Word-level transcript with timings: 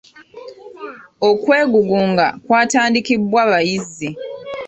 Okwegugunga 1.29 2.27
kwatandikibwa 2.45 3.41
bayizi. 3.51 4.09